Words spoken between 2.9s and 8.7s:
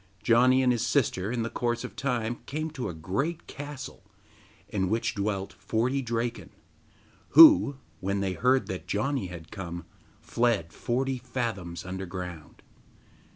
great castle, in which dwelt forty Draken, who, when they heard